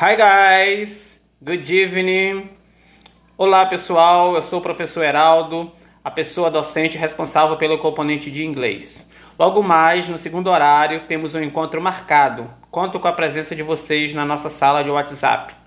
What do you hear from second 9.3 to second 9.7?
Logo